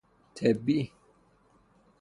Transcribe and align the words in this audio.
طبی 0.35 0.91